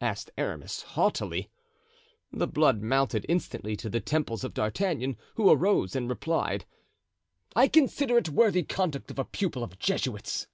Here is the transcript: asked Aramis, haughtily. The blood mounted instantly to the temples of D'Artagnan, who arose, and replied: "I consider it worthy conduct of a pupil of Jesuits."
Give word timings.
asked 0.00 0.32
Aramis, 0.36 0.82
haughtily. 0.82 1.48
The 2.32 2.48
blood 2.48 2.82
mounted 2.82 3.24
instantly 3.28 3.76
to 3.76 3.88
the 3.88 4.00
temples 4.00 4.42
of 4.42 4.52
D'Artagnan, 4.52 5.16
who 5.36 5.48
arose, 5.48 5.94
and 5.94 6.08
replied: 6.08 6.64
"I 7.54 7.68
consider 7.68 8.18
it 8.18 8.30
worthy 8.30 8.64
conduct 8.64 9.12
of 9.12 9.20
a 9.20 9.24
pupil 9.24 9.62
of 9.62 9.78
Jesuits." 9.78 10.48